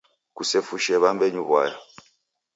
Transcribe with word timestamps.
Kusefushe 0.35 0.93
w'ambenyu 1.01 1.41
w'uaya. 1.49 1.77